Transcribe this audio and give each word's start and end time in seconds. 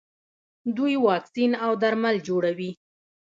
دوی 0.75 0.95
واکسین 1.05 1.51
او 1.65 1.71
درمل 1.81 2.15
جوړوي. 2.27 2.71